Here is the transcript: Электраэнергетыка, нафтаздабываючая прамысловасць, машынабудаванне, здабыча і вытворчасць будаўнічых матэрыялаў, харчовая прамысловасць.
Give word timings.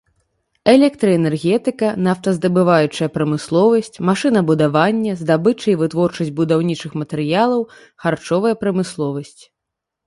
Электраэнергетыка, 0.75 1.89
нафтаздабываючая 2.07 3.09
прамысловасць, 3.17 3.93
машынабудаванне, 4.11 5.11
здабыча 5.21 5.67
і 5.75 5.77
вытворчасць 5.83 6.33
будаўнічых 6.41 6.91
матэрыялаў, 7.05 7.61
харчовая 8.05 8.55
прамысловасць. 8.67 9.41